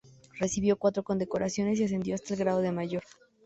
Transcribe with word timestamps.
Recibió 0.39 0.77
cuatro 0.79 1.03
condecoraciones 1.03 1.79
y 1.79 1.83
ascendió 1.83 2.15
hasta 2.15 2.33
el 2.33 2.39
grado 2.39 2.61
de 2.61 2.71
mayor. 2.71 3.03